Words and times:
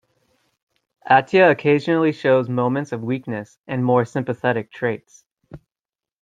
Atia 1.07 1.51
occasionally 1.51 2.11
shows 2.11 2.49
moments 2.49 2.91
of 2.91 3.03
weakness 3.03 3.59
and 3.67 3.85
more 3.85 4.03
sympathetic 4.03 4.71
traits. 4.71 5.25